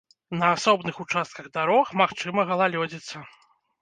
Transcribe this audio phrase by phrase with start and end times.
[0.39, 3.23] На асобных участках дарог магчыма галалёдзіца.